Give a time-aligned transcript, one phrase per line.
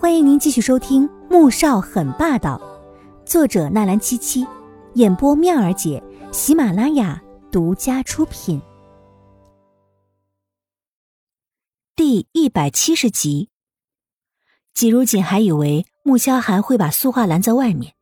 [0.00, 2.56] 欢迎您继续收听《穆少很霸道》，
[3.28, 4.46] 作者纳兰七七，
[4.94, 6.00] 演播妙儿姐，
[6.30, 8.62] 喜马拉雅独家出品。
[11.96, 13.50] 第一百七十集，
[14.72, 17.92] 季如锦还以为穆萧寒会把苏画拦在外面，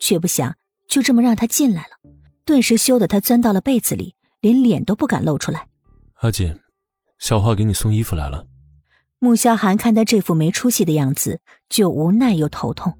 [0.00, 0.56] 却不想
[0.88, 2.10] 就这么让他进来了，
[2.44, 5.68] 顿时羞得他钻到了被子里，连脸都不敢露出来。
[6.14, 6.58] 阿锦，
[7.20, 8.44] 小花给你送衣服来了。
[9.26, 12.96] 穆萧寒看他这副没出息的样子，就无奈又头痛。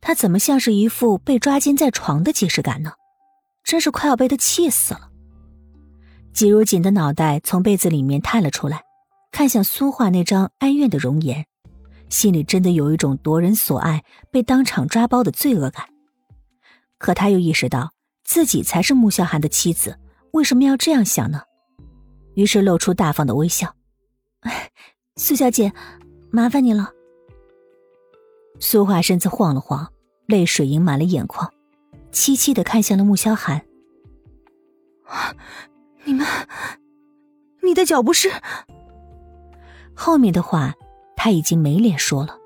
[0.00, 2.92] 他怎么像是一副被抓奸在床的既视感呢？
[3.62, 5.10] 真是快要被他气死了。
[6.32, 8.80] 季如锦的脑袋从被子里面探了出来，
[9.30, 11.44] 看向苏画那张哀怨的容颜，
[12.08, 15.84] 心里真的有一种夺人所爱、被当场抓包的罪恶感。
[16.96, 17.92] 可他又意识到
[18.24, 19.98] 自己才是穆萧寒的妻子，
[20.32, 21.42] 为什么要这样想呢？
[22.36, 23.74] 于是露出大方的微笑。
[25.22, 25.70] 苏小姐，
[26.30, 26.94] 麻烦你了。
[28.58, 29.86] 苏画身子晃了晃，
[30.24, 31.52] 泪水盈满了眼眶，
[32.10, 33.60] 凄凄的看向了穆萧寒。
[36.04, 36.26] 你们，
[37.62, 38.32] 你的脚不是？
[39.94, 40.74] 后面的话
[41.14, 42.38] 他已经没脸说了，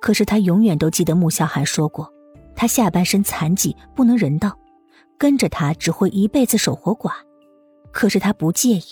[0.00, 2.12] 可是他永远都记得穆萧寒说过，
[2.56, 4.58] 他下半身残疾，不能人道，
[5.16, 7.12] 跟着他只会一辈子守活寡。
[7.92, 8.82] 可是他不介意，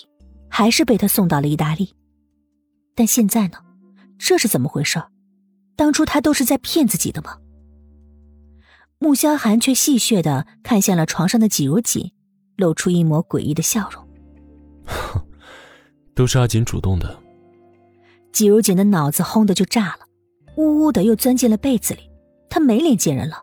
[0.47, 1.93] 还是被他送到了意大利。
[2.99, 3.59] 但现在呢？
[4.17, 5.01] 这是怎么回事？
[5.77, 7.37] 当初他都是在骗自己的吗？
[8.97, 12.11] 穆萧寒却戏谑的看向了床上的季如锦，
[12.57, 14.05] 露出一抹诡异的笑容。
[16.13, 17.17] 都是阿锦主动的。
[18.33, 19.99] 季如锦的脑子轰的就炸了，
[20.57, 22.11] 呜呜的又钻进了被子里。
[22.49, 23.41] 他没脸见人了。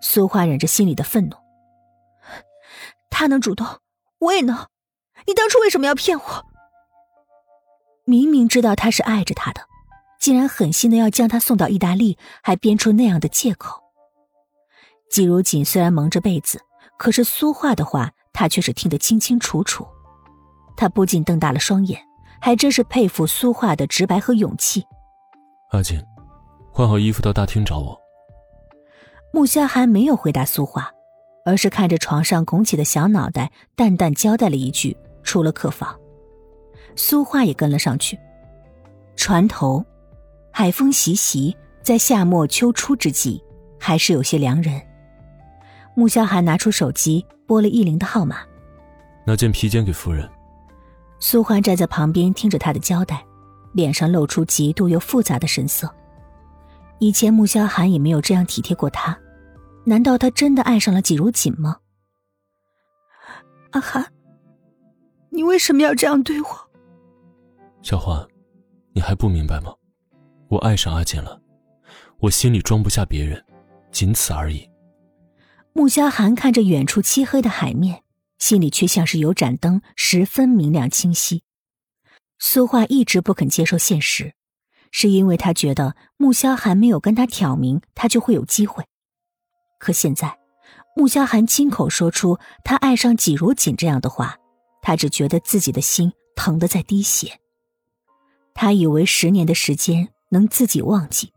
[0.00, 1.36] 苏画忍着心里的愤怒，
[3.08, 3.64] 他能主动，
[4.18, 4.66] 我也能。
[5.28, 6.46] 你当初为什么要骗我？
[8.08, 9.60] 明明知道他是爱着他的，
[10.20, 13.82] 竟然狠心的要将他送到意大利，还编出那样的借口。
[15.10, 16.60] 季如锦虽然蒙着被子，
[16.96, 19.84] 可是苏画的话他却是听得清清楚楚。
[20.76, 22.00] 他不仅瞪大了双眼，
[22.40, 24.84] 还真是佩服苏画的直白和勇气。
[25.72, 26.00] 阿锦，
[26.70, 28.00] 换好衣服到大厅找我。
[29.32, 30.92] 穆萧寒没有回答苏画，
[31.44, 35.98] 而是看着床上拱起的小脑袋，淡淡交代了一句，出了客房。
[36.96, 38.18] 苏画也跟了上去。
[39.14, 39.84] 船头，
[40.50, 43.42] 海风习习，在夏末秋初之际，
[43.78, 44.80] 还是有些凉人。
[45.94, 48.38] 穆萧寒拿出手机拨了易林的号码，
[49.24, 50.28] 拿件披肩给夫人。
[51.18, 53.24] 苏欢站在旁边听着他的交代，
[53.72, 55.90] 脸上露出极度又复杂的神色。
[56.98, 59.18] 以前穆萧寒也没有这样体贴过他，
[59.84, 61.78] 难道他真的爱上了季如锦吗？
[63.70, 64.06] 阿寒，
[65.30, 66.65] 你为什么要这样对我？
[67.86, 68.26] 小花，
[68.94, 69.72] 你还不明白吗？
[70.48, 71.40] 我爱上阿锦了，
[72.18, 73.40] 我心里装不下别人，
[73.92, 74.68] 仅此而已。
[75.72, 78.02] 穆萧寒看着远处漆黑的海面，
[78.40, 81.44] 心里却像是有盏灯，十分明亮清晰。
[82.40, 84.34] 苏画一直不肯接受现实，
[84.90, 88.84] 是因为他觉得穆萧寒没有跟他挑明，他就会有机会。
[89.78, 90.36] 可现在，
[90.96, 94.36] 穆萧寒亲口说出他爱上季如锦这样的话，
[94.82, 97.38] 他只觉得自己的心疼得在滴血。
[98.58, 101.30] 他以为十年的时间能自己忘记，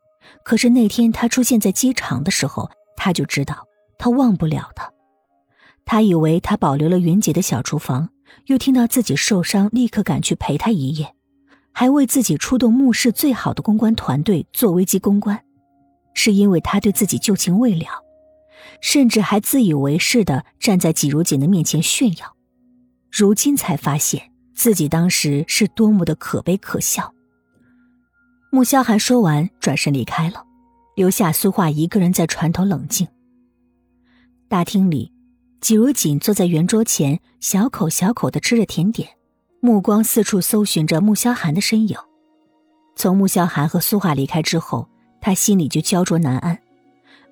[0.44, 4.90] 可是那天他出现在机场的时候，他就知道他忘不了他。
[5.84, 8.09] 他以为他保留了云姐的小厨房，
[8.46, 11.13] 又听到自己受伤，立刻赶去陪他一夜，
[11.74, 15.44] 还为自己出动目视最好的公关团队做危机公关，
[16.13, 17.86] 是因为他对自己旧情未了，
[18.80, 22.38] 甚至还自以为是的站在季如锦的面前炫耀。
[23.12, 24.28] 如今才发现。
[24.59, 27.13] 自己当时是多么的可悲可笑。
[28.51, 30.43] 穆萧寒说完，转身离开了，
[30.97, 33.07] 留下苏画一个人在船头冷静。
[34.49, 35.13] 大厅里，
[35.61, 39.11] 季如锦坐在圆桌前，小口小口的吃着甜点，
[39.61, 41.95] 目光四处搜寻着穆萧寒的身影。
[42.97, 44.89] 从穆萧寒和苏画离开之后，
[45.21, 46.59] 他心里就焦灼难安。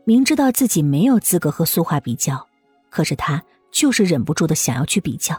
[0.06, 2.48] 明知道自己没有资格和苏画比较，
[2.90, 5.38] 可是他就是忍不住的想要去比较。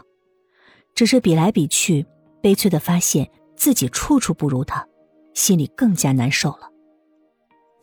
[0.99, 2.05] 只是比来比去，
[2.41, 4.85] 悲催的发现自己处处不如他，
[5.33, 6.69] 心里更加难受了。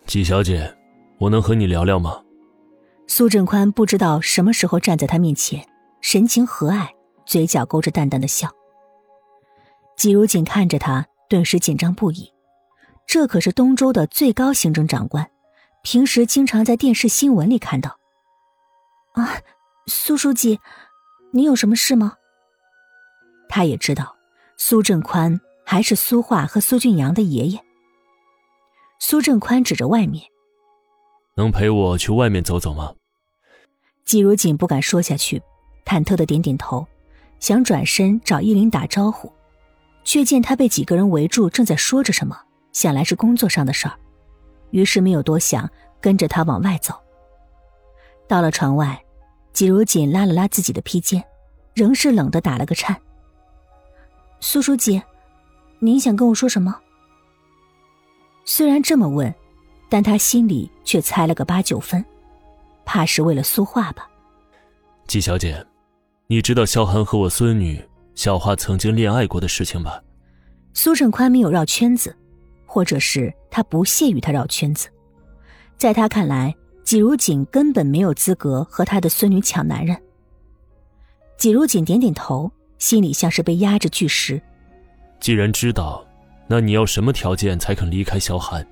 [0.05, 0.77] 季小姐，
[1.17, 2.23] 我能和你聊聊吗？
[3.07, 5.67] 苏振宽不知道什么时候站在他面前，
[6.03, 6.89] 神情和蔼，
[7.25, 8.51] 嘴角勾着淡淡的笑。
[9.97, 12.31] 季如锦看着他，顿时紧张不已。
[13.07, 15.27] 这可是东周的最高行政长官，
[15.83, 17.99] 平时经常在电视新闻里看到。
[19.15, 19.39] 啊，
[19.87, 20.61] 苏书记，
[21.33, 22.13] 你有什么事吗？
[23.57, 24.15] 他也知道，
[24.59, 27.59] 苏振宽还是苏画和苏俊阳的爷爷。
[28.99, 30.23] 苏振宽指着外面
[31.37, 32.93] ：“能陪我去外面走走吗？”
[34.05, 35.41] 季如锦不敢说下去，
[35.87, 36.87] 忐忑的点点头，
[37.41, 39.33] 想转身找依林打招呼，
[40.05, 42.39] 却见他被几个人围住，正在说着什么，
[42.75, 43.99] 想来是工作上的事儿，
[44.71, 45.67] 于是没有多想，
[45.99, 46.95] 跟着他往外走。
[48.29, 49.03] 到了船外，
[49.55, 51.25] 季如锦拉了拉自己的披肩，
[51.73, 53.01] 仍是冷的打了个颤。
[54.41, 55.01] 苏书记，
[55.79, 56.79] 您想跟我说什么？
[58.45, 59.35] 虽然这么问，
[59.89, 62.05] 但他心里却猜了个八九分，
[62.85, 64.09] 怕是为了苏画吧。
[65.07, 65.65] 季小姐，
[66.27, 67.83] 你知道萧寒和我孙女
[68.15, 70.01] 小花曾经恋爱过的事情吧？
[70.75, 72.15] 苏振宽没有绕圈子，
[72.67, 74.89] 或者是他不屑于他绕圈子。
[75.79, 76.55] 在他看来，
[76.85, 80.01] 季如锦根本没有资格和他的孙女抢男人。
[81.37, 84.41] 季如锦点点头，心里像是被压着巨石。
[85.21, 86.03] 既然知道。
[86.49, 88.65] 那你要什么条件才肯离开萧寒，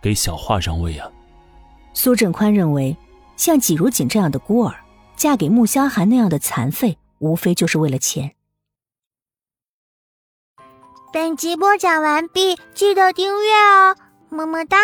[0.00, 1.06] 给小画让位啊？
[1.92, 2.96] 苏振宽认为，
[3.36, 4.74] 像季如锦这样的孤儿，
[5.14, 8.34] 嫁给穆萧寒那样的残废，无非就是为了钱。
[11.12, 13.96] 本集播讲完毕，记得订阅哦，
[14.30, 14.78] 么么哒。